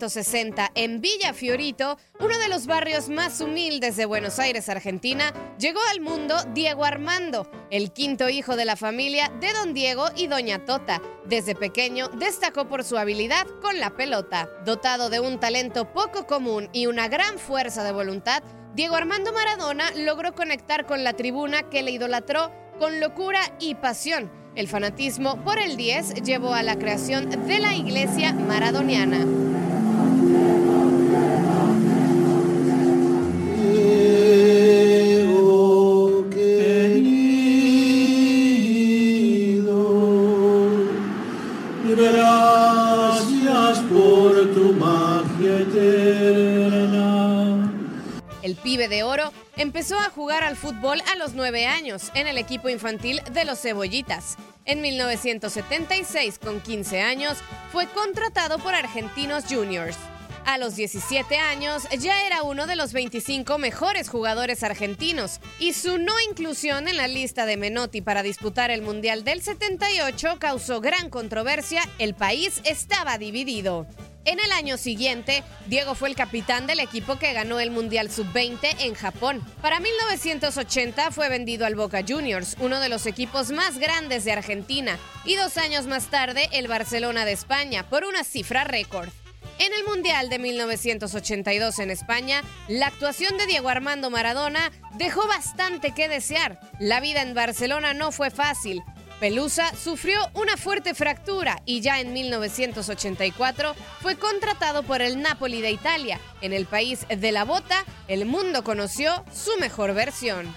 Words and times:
1960, 0.00 0.72
en 0.76 1.00
Villa 1.02 1.34
Fiorito, 1.34 1.98
uno 2.20 2.38
de 2.38 2.48
los 2.48 2.66
barrios 2.66 3.10
más 3.10 3.40
humildes 3.40 3.96
de 3.96 4.06
Buenos 4.06 4.38
Aires, 4.38 4.70
Argentina, 4.70 5.34
llegó 5.58 5.80
al 5.90 6.00
mundo 6.00 6.36
Diego 6.54 6.86
Armando, 6.86 7.50
el 7.70 7.92
quinto 7.92 8.30
hijo 8.30 8.56
de 8.56 8.64
la 8.64 8.76
familia 8.76 9.30
de 9.40 9.52
don 9.52 9.74
Diego 9.74 10.06
y 10.16 10.26
doña 10.26 10.64
Tota. 10.64 11.02
Desde 11.26 11.54
pequeño 11.54 12.08
destacó 12.08 12.66
por 12.66 12.82
su 12.82 12.96
habilidad 12.96 13.46
con 13.60 13.78
la 13.78 13.90
pelota. 13.90 14.48
Dotado 14.64 15.10
de 15.10 15.20
un 15.20 15.38
talento 15.38 15.92
poco 15.92 16.26
común 16.26 16.70
y 16.72 16.86
una 16.86 17.08
gran 17.08 17.38
fuerza 17.38 17.84
de 17.84 17.92
voluntad, 17.92 18.42
Diego 18.74 18.96
Armando 18.96 19.34
Maradona 19.34 19.90
logró 19.96 20.34
conectar 20.34 20.86
con 20.86 21.04
la 21.04 21.12
tribuna 21.12 21.68
que 21.68 21.82
le 21.82 21.90
idolatró 21.90 22.50
con 22.78 23.00
locura 23.00 23.40
y 23.58 23.74
pasión. 23.74 24.32
El 24.54 24.66
fanatismo 24.66 25.44
por 25.44 25.58
el 25.58 25.76
10 25.76 26.22
llevó 26.22 26.54
a 26.54 26.62
la 26.62 26.76
creación 26.76 27.28
de 27.46 27.58
la 27.58 27.74
iglesia 27.74 28.32
maradoniana. 28.32 29.49
Pibe 48.60 48.88
de 48.88 49.02
oro 49.02 49.32
empezó 49.56 49.98
a 49.98 50.10
jugar 50.10 50.42
al 50.42 50.56
fútbol 50.56 51.02
a 51.12 51.16
los 51.16 51.34
9 51.34 51.66
años 51.66 52.10
en 52.14 52.26
el 52.26 52.38
equipo 52.38 52.68
infantil 52.68 53.20
de 53.32 53.44
los 53.44 53.60
Cebollitas. 53.60 54.36
En 54.64 54.80
1976, 54.80 56.38
con 56.38 56.60
15 56.60 57.00
años, 57.00 57.38
fue 57.72 57.86
contratado 57.88 58.58
por 58.58 58.74
Argentinos 58.74 59.44
Juniors. 59.48 59.96
A 60.46 60.58
los 60.58 60.74
17 60.74 61.36
años 61.36 61.86
ya 61.98 62.26
era 62.26 62.42
uno 62.42 62.66
de 62.66 62.76
los 62.76 62.92
25 62.92 63.58
mejores 63.58 64.08
jugadores 64.08 64.62
argentinos 64.62 65.40
y 65.58 65.74
su 65.74 65.98
no 65.98 66.14
inclusión 66.28 66.88
en 66.88 66.96
la 66.96 67.08
lista 67.08 67.46
de 67.46 67.56
Menotti 67.56 68.00
para 68.00 68.22
disputar 68.22 68.70
el 68.70 68.82
Mundial 68.82 69.22
del 69.22 69.42
78 69.42 70.38
causó 70.38 70.80
gran 70.80 71.10
controversia, 71.10 71.82
el 71.98 72.14
país 72.14 72.60
estaba 72.64 73.18
dividido. 73.18 73.86
En 74.26 74.38
el 74.38 74.52
año 74.52 74.76
siguiente, 74.76 75.42
Diego 75.66 75.94
fue 75.94 76.10
el 76.10 76.14
capitán 76.14 76.66
del 76.66 76.80
equipo 76.80 77.18
que 77.18 77.32
ganó 77.32 77.58
el 77.58 77.70
Mundial 77.70 78.10
Sub-20 78.10 78.76
en 78.80 78.94
Japón. 78.94 79.42
Para 79.62 79.80
1980 79.80 81.10
fue 81.10 81.30
vendido 81.30 81.64
al 81.64 81.74
Boca 81.74 82.04
Juniors, 82.06 82.56
uno 82.60 82.80
de 82.80 82.90
los 82.90 83.06
equipos 83.06 83.50
más 83.50 83.78
grandes 83.78 84.24
de 84.24 84.32
Argentina, 84.32 84.98
y 85.24 85.36
dos 85.36 85.56
años 85.56 85.86
más 85.86 86.08
tarde 86.08 86.50
el 86.52 86.68
Barcelona 86.68 87.24
de 87.24 87.32
España, 87.32 87.88
por 87.88 88.04
una 88.04 88.22
cifra 88.22 88.64
récord. 88.64 89.08
En 89.58 89.72
el 89.72 89.84
Mundial 89.84 90.28
de 90.28 90.38
1982 90.38 91.78
en 91.80 91.90
España, 91.90 92.42
la 92.68 92.86
actuación 92.86 93.36
de 93.36 93.46
Diego 93.46 93.68
Armando 93.68 94.10
Maradona 94.10 94.70
dejó 94.94 95.26
bastante 95.28 95.92
que 95.92 96.08
desear. 96.08 96.60
La 96.78 97.00
vida 97.00 97.22
en 97.22 97.34
Barcelona 97.34 97.94
no 97.94 98.12
fue 98.12 98.30
fácil. 98.30 98.82
Pelusa 99.20 99.76
sufrió 99.76 100.18
una 100.32 100.56
fuerte 100.56 100.94
fractura 100.94 101.60
y 101.66 101.82
ya 101.82 102.00
en 102.00 102.14
1984 102.14 103.74
fue 104.00 104.16
contratado 104.16 104.82
por 104.82 105.02
el 105.02 105.20
Napoli 105.20 105.60
de 105.60 105.70
Italia. 105.70 106.18
En 106.40 106.54
el 106.54 106.64
país 106.64 107.06
de 107.06 107.30
la 107.30 107.44
bota, 107.44 107.84
el 108.08 108.24
mundo 108.24 108.64
conoció 108.64 109.22
su 109.30 109.50
mejor 109.60 109.92
versión. 109.92 110.50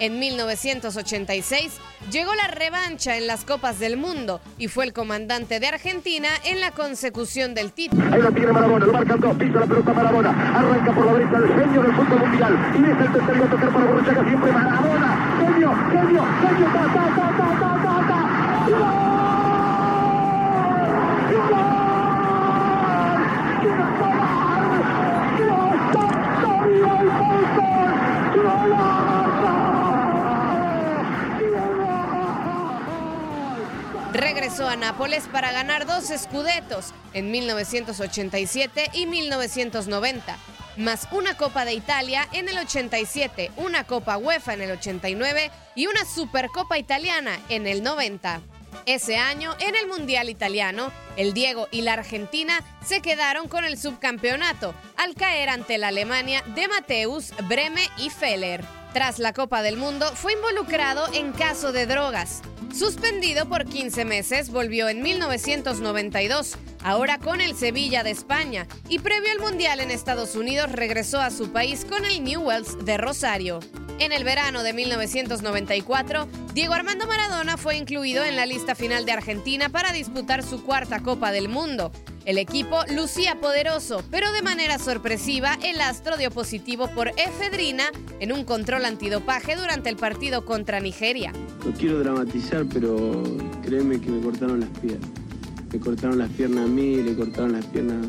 En 0.00 0.18
1986 0.18 1.78
llegó 2.10 2.34
la 2.34 2.46
revancha 2.48 3.18
en 3.18 3.26
las 3.26 3.44
Copas 3.44 3.78
del 3.78 3.98
Mundo 3.98 4.40
y 4.56 4.68
fue 4.68 4.86
el 4.86 4.94
comandante 4.94 5.60
de 5.60 5.66
Argentina 5.66 6.28
en 6.46 6.58
la 6.60 6.70
consecución 6.70 7.54
del 7.54 7.72
título. 7.72 8.02
Ahí 8.10 8.22
lo 8.22 8.32
tiene 8.32 8.50
Marabona, 8.50 8.86
lo 8.86 8.92
marcan 8.94 9.20
dos, 9.20 9.36
pisa 9.36 9.60
la 9.60 9.66
pelota 9.66 9.92
Marabona, 9.92 10.58
arranca 10.58 10.94
por 10.94 11.04
la 11.04 11.12
derecha 11.12 11.36
el 11.36 11.48
genio 11.48 11.82
del 11.82 11.92
fútbol 11.92 12.18
mundial 12.18 12.72
y 12.72 12.82
es 12.82 12.90
el 12.90 13.12
tercero 13.12 13.44
a 13.44 13.50
tocar 13.50 13.72
para 13.74 13.84
Borruchaga 13.84 14.24
siempre 14.24 14.52
Marabona, 14.52 15.36
genio, 15.38 15.74
genio, 15.92 16.24
genio, 16.40 16.66
ta, 16.72 16.82
ta, 16.94 17.06
ta, 17.14 17.36
ta, 17.36 17.58
ta, 17.60 17.82
ta, 17.82 18.08
ta. 18.08 19.29
Regresó 34.12 34.68
a 34.68 34.74
Nápoles 34.74 35.28
para 35.28 35.52
ganar 35.52 35.86
dos 35.86 36.10
escudetos 36.10 36.92
en 37.12 37.30
1987 37.30 38.90
y 38.92 39.06
1990. 39.06 40.36
más 40.76 41.06
una 41.12 41.36
Copa 41.36 41.64
de 41.64 41.74
Italia 41.74 42.26
en 42.32 42.48
el 42.48 42.58
87, 42.58 43.50
una 43.56 43.84
Copa 43.84 44.16
UEFA 44.16 44.54
en 44.54 44.62
el 44.62 44.70
89 44.72 45.50
y 45.74 45.86
una 45.86 46.04
Supercopa 46.04 46.78
Italiana 46.78 47.38
en 47.48 47.66
el 47.66 47.82
90. 47.82 48.40
Ese 48.86 49.16
año, 49.16 49.54
en 49.60 49.76
el 49.76 49.86
Mundial 49.86 50.30
Italiano, 50.30 50.90
el 51.16 51.34
Diego 51.34 51.68
y 51.70 51.82
la 51.82 51.92
Argentina 51.94 52.60
se 52.84 53.02
quedaron 53.02 53.46
con 53.46 53.64
el 53.64 53.78
subcampeonato 53.78 54.74
al 54.96 55.14
caer 55.14 55.50
ante 55.50 55.76
la 55.76 55.88
Alemania 55.88 56.42
de 56.54 56.66
Mateus, 56.66 57.32
Breme 57.48 57.88
y 57.98 58.10
Feller. 58.10 58.64
Tras 58.92 59.18
la 59.18 59.32
Copa 59.32 59.62
del 59.62 59.76
Mundo, 59.76 60.06
fue 60.14 60.32
involucrado 60.32 61.06
en 61.12 61.32
caso 61.32 61.72
de 61.72 61.86
drogas. 61.86 62.42
Suspendido 62.72 63.48
por 63.48 63.64
15 63.64 64.04
meses, 64.04 64.50
volvió 64.50 64.88
en 64.88 65.02
1992, 65.02 66.56
ahora 66.82 67.18
con 67.18 67.40
el 67.40 67.56
Sevilla 67.56 68.02
de 68.02 68.10
España, 68.10 68.66
y 68.88 69.00
previo 69.00 69.32
al 69.32 69.40
Mundial 69.40 69.80
en 69.80 69.90
Estados 69.90 70.36
Unidos 70.36 70.70
regresó 70.72 71.20
a 71.20 71.30
su 71.30 71.50
país 71.50 71.84
con 71.84 72.04
el 72.04 72.22
Newells 72.22 72.84
de 72.84 72.96
Rosario. 72.96 73.60
En 73.98 74.12
el 74.12 74.24
verano 74.24 74.62
de 74.62 74.72
1994, 74.72 76.26
Diego 76.54 76.72
Armando 76.72 77.06
Maradona 77.06 77.56
fue 77.56 77.76
incluido 77.76 78.24
en 78.24 78.36
la 78.36 78.46
lista 78.46 78.74
final 78.74 79.04
de 79.04 79.12
Argentina 79.12 79.68
para 79.68 79.92
disputar 79.92 80.42
su 80.42 80.64
cuarta 80.64 81.00
Copa 81.00 81.32
del 81.32 81.48
Mundo. 81.48 81.92
El 82.30 82.38
equipo 82.38 82.78
lucía 82.94 83.40
poderoso, 83.40 84.04
pero 84.08 84.30
de 84.30 84.40
manera 84.40 84.78
sorpresiva 84.78 85.58
el 85.64 85.80
astro 85.80 86.16
dio 86.16 86.30
positivo 86.30 86.86
por 86.94 87.08
efedrina 87.08 87.82
en 88.20 88.30
un 88.30 88.44
control 88.44 88.84
antidopaje 88.84 89.56
durante 89.56 89.88
el 89.88 89.96
partido 89.96 90.44
contra 90.44 90.78
Nigeria. 90.78 91.32
No 91.66 91.72
quiero 91.72 91.98
dramatizar, 91.98 92.66
pero 92.72 93.24
créeme 93.64 94.00
que 94.00 94.12
me 94.12 94.22
cortaron 94.22 94.60
las 94.60 94.68
piernas. 94.78 95.10
Me 95.72 95.80
cortaron 95.80 96.18
las 96.18 96.30
piernas 96.30 96.66
a 96.66 96.68
mí, 96.68 97.02
le 97.02 97.16
cortaron 97.16 97.50
las 97.50 97.64
piernas 97.66 98.06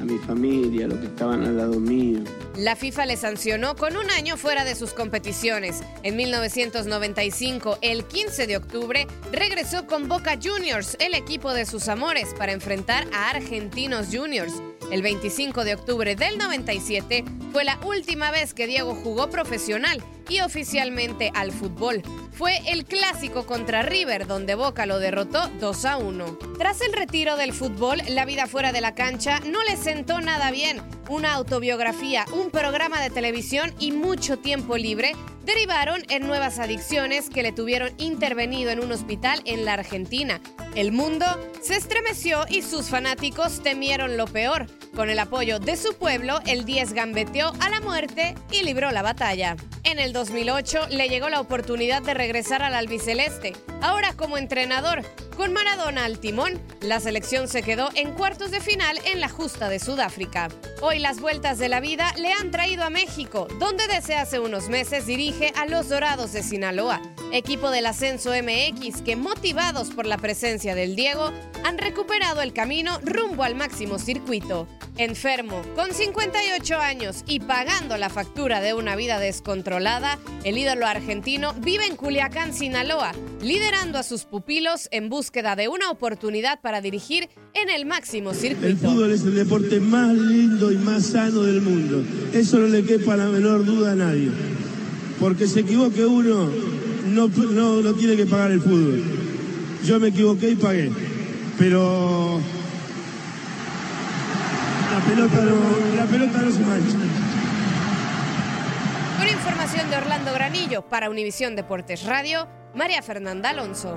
a 0.00 0.04
mi 0.06 0.16
familia, 0.16 0.86
a 0.86 0.88
los 0.88 1.00
que 1.00 1.06
estaban 1.06 1.44
al 1.44 1.58
lado 1.58 1.78
mío. 1.78 2.20
La 2.58 2.74
FIFA 2.74 3.06
le 3.06 3.16
sancionó 3.16 3.76
con 3.76 3.96
un 3.96 4.10
año 4.10 4.36
fuera 4.36 4.64
de 4.64 4.74
sus 4.74 4.92
competiciones. 4.92 5.84
En 6.02 6.16
1995, 6.16 7.78
el 7.82 8.04
15 8.04 8.48
de 8.48 8.56
octubre, 8.56 9.06
regresó 9.30 9.86
con 9.86 10.08
Boca 10.08 10.36
Juniors, 10.42 10.96
el 10.98 11.14
equipo 11.14 11.52
de 11.52 11.66
sus 11.66 11.86
amores, 11.86 12.34
para 12.36 12.50
enfrentar 12.50 13.06
a 13.12 13.30
Argentinos 13.30 14.08
Juniors. 14.12 14.54
El 14.90 15.02
25 15.02 15.62
de 15.62 15.74
octubre 15.74 16.16
del 16.16 16.36
97 16.36 17.24
fue 17.52 17.62
la 17.62 17.78
última 17.86 18.32
vez 18.32 18.54
que 18.54 18.66
Diego 18.66 18.92
jugó 18.92 19.30
profesional 19.30 20.02
y 20.28 20.40
oficialmente 20.40 21.30
al 21.34 21.52
fútbol. 21.52 22.02
Fue 22.38 22.62
el 22.68 22.84
clásico 22.84 23.46
contra 23.46 23.82
River, 23.82 24.28
donde 24.28 24.54
Boca 24.54 24.86
lo 24.86 25.00
derrotó 25.00 25.48
2 25.58 25.84
a 25.86 25.96
1. 25.96 26.38
Tras 26.56 26.80
el 26.82 26.92
retiro 26.92 27.36
del 27.36 27.52
fútbol, 27.52 28.00
la 28.10 28.24
vida 28.26 28.46
fuera 28.46 28.70
de 28.70 28.80
la 28.80 28.94
cancha 28.94 29.40
no 29.40 29.60
le 29.64 29.76
sentó 29.76 30.20
nada 30.20 30.52
bien. 30.52 30.80
Una 31.08 31.34
autobiografía, 31.34 32.26
un 32.32 32.52
programa 32.52 33.00
de 33.00 33.10
televisión 33.10 33.74
y 33.80 33.90
mucho 33.90 34.38
tiempo 34.38 34.76
libre 34.76 35.16
derivaron 35.44 36.04
en 36.10 36.28
nuevas 36.28 36.60
adicciones 36.60 37.28
que 37.28 37.42
le 37.42 37.50
tuvieron 37.50 37.90
intervenido 37.98 38.70
en 38.70 38.84
un 38.84 38.92
hospital 38.92 39.42
en 39.44 39.64
la 39.64 39.72
Argentina. 39.72 40.40
El 40.76 40.92
mundo 40.92 41.26
se 41.60 41.74
estremeció 41.74 42.44
y 42.48 42.62
sus 42.62 42.86
fanáticos 42.86 43.64
temieron 43.64 44.16
lo 44.16 44.28
peor. 44.28 44.66
Con 44.94 45.10
el 45.10 45.18
apoyo 45.18 45.58
de 45.58 45.76
su 45.76 45.92
pueblo, 45.94 46.38
el 46.46 46.64
10 46.64 46.92
gambeteó 46.92 47.52
a 47.58 47.68
la 47.68 47.80
muerte 47.80 48.36
y 48.52 48.62
libró 48.62 48.92
la 48.92 49.02
batalla. 49.02 49.56
En 49.88 49.98
el 49.98 50.12
2008 50.12 50.88
le 50.90 51.08
llegó 51.08 51.30
la 51.30 51.40
oportunidad 51.40 52.02
de 52.02 52.12
regresar 52.12 52.62
al 52.62 52.74
albiceleste, 52.74 53.54
ahora 53.80 54.12
como 54.12 54.36
entrenador. 54.36 55.00
Con 55.34 55.54
Maradona 55.54 56.04
al 56.04 56.18
timón, 56.18 56.60
la 56.82 57.00
selección 57.00 57.48
se 57.48 57.62
quedó 57.62 57.88
en 57.94 58.12
cuartos 58.12 58.50
de 58.50 58.60
final 58.60 59.00
en 59.06 59.18
la 59.18 59.30
justa 59.30 59.70
de 59.70 59.78
Sudáfrica. 59.78 60.48
Hoy 60.82 60.98
las 60.98 61.20
vueltas 61.20 61.58
de 61.58 61.70
la 61.70 61.80
vida 61.80 62.12
le 62.18 62.34
han 62.34 62.50
traído 62.50 62.84
a 62.84 62.90
México, 62.90 63.48
donde 63.58 63.88
desde 63.88 64.14
hace 64.14 64.38
unos 64.38 64.68
meses 64.68 65.06
dirige 65.06 65.54
a 65.56 65.64
los 65.64 65.88
Dorados 65.88 66.34
de 66.34 66.42
Sinaloa, 66.42 67.00
equipo 67.32 67.70
del 67.70 67.86
ascenso 67.86 68.30
MX 68.30 69.02
que 69.02 69.16
motivados 69.16 69.90
por 69.90 70.06
la 70.06 70.18
presencia 70.18 70.74
del 70.74 70.96
Diego 70.96 71.32
han 71.64 71.78
recuperado 71.78 72.42
el 72.42 72.52
camino 72.52 72.98
rumbo 73.02 73.42
al 73.42 73.54
máximo 73.54 73.98
circuito. 73.98 74.66
Enfermo, 74.96 75.62
con 75.76 75.92
58 75.92 76.76
años 76.78 77.22
y 77.26 77.38
pagando 77.38 77.96
la 77.96 78.08
factura 78.08 78.60
de 78.60 78.74
una 78.74 78.96
vida 78.96 79.20
descontrolada, 79.20 80.18
el 80.42 80.58
ídolo 80.58 80.86
argentino 80.86 81.54
vive 81.54 81.86
en 81.86 81.94
Culiacán, 81.94 82.52
Sinaloa, 82.52 83.12
liderando 83.40 83.98
a 83.98 84.02
sus 84.02 84.24
pupilos 84.24 84.88
en 84.90 85.08
búsqueda 85.08 85.54
de 85.54 85.68
una 85.68 85.90
oportunidad 85.90 86.60
para 86.60 86.80
dirigir 86.80 87.28
en 87.54 87.70
el 87.70 87.86
máximo 87.86 88.34
circuito. 88.34 88.66
El 88.66 88.76
fútbol 88.76 89.12
es 89.12 89.22
el 89.22 89.36
deporte 89.36 89.78
más 89.78 90.14
lindo 90.14 90.72
y 90.72 90.76
más 90.78 91.06
sano 91.06 91.42
del 91.42 91.60
mundo. 91.60 92.02
Eso 92.32 92.58
no 92.58 92.66
le 92.66 92.82
quepa 92.82 93.16
la 93.16 93.26
menor 93.26 93.64
duda 93.64 93.92
a 93.92 93.94
nadie. 93.94 94.30
Porque 95.20 95.46
se 95.46 95.60
equivoque 95.60 96.04
uno, 96.04 96.50
no, 97.18 97.28
no, 97.28 97.82
no 97.82 97.94
tiene 97.94 98.16
que 98.16 98.26
pagar 98.26 98.52
el 98.52 98.60
fútbol. 98.60 99.02
Yo 99.84 99.98
me 99.98 100.08
equivoqué 100.08 100.50
y 100.50 100.56
pagué. 100.56 100.92
Pero 101.58 102.40
la 104.92 105.00
pelota 105.00 105.40
no, 105.44 105.96
la 105.96 106.04
pelota 106.04 106.38
no 106.38 106.50
se 106.52 106.60
mancha. 106.60 106.96
Con 109.18 109.28
información 109.28 109.90
de 109.90 109.96
Orlando 109.96 110.32
Granillo 110.32 110.82
para 110.82 111.10
Univisión 111.10 111.56
Deportes 111.56 112.04
Radio, 112.04 112.46
María 112.74 113.02
Fernanda 113.02 113.50
Alonso. 113.50 113.96